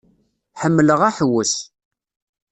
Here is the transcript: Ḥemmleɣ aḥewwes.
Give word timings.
Ḥemmleɣ 0.61 1.01
aḥewwes. 1.09 1.53